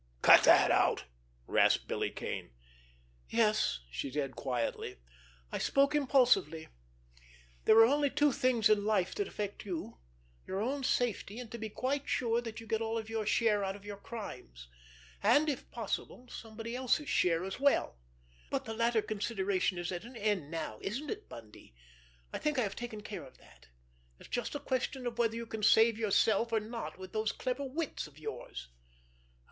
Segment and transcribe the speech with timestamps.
[0.23, 1.03] "Cut that out!"
[1.45, 2.53] rasped Billy Kane.
[3.29, 4.97] "Yes," she said quietly,
[5.51, 6.69] "I spoke impulsively.
[7.65, 11.69] There are only two things in life that affect you—your own safety, and to be
[11.69, 14.69] quite sure that you get all of your share out of your crimes,
[15.21, 17.99] and, if possible, somebody else's share as well.
[18.49, 21.75] But the latter consideration is at an end now, isn't it, Bundy?
[22.33, 23.67] I think I have taken care of that.
[24.19, 27.65] It's just a question of whether you can save yourself or not with those clever
[27.65, 28.69] wits of yours.